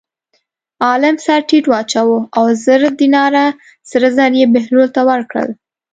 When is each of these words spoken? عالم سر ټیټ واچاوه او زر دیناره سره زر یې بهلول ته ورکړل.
عالم 0.85 1.15
سر 1.25 1.39
ټیټ 1.49 1.65
واچاوه 1.69 2.17
او 2.37 2.45
زر 2.63 2.81
دیناره 2.99 3.45
سره 3.89 4.07
زر 4.17 4.31
یې 4.39 4.45
بهلول 4.53 4.87
ته 4.95 5.01
ورکړل. 5.09 5.49